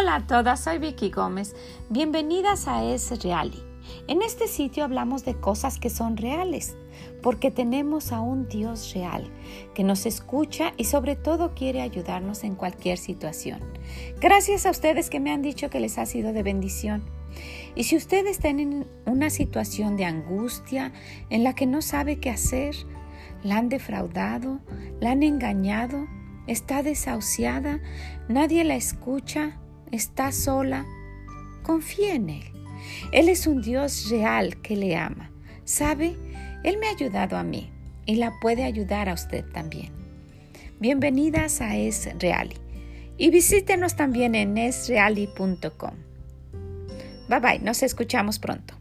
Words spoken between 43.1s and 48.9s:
y visítenos también en esreali.com. Bye bye, nos escuchamos pronto.